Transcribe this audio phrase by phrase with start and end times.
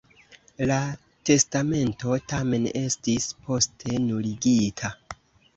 [0.71, 0.77] La
[1.29, 4.95] testamento, tamen, estis poste nuligita.